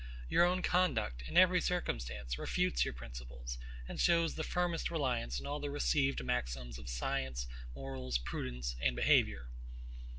[0.29, 5.45] Your own conduct, in every circumstance, refutes your principles, and shows the firmest reliance on
[5.45, 9.51] all the received maxims of science, morals, prudence, and behaviour.